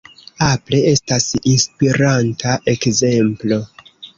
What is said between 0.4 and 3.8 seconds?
Apple estas inspiranta ekzemplo.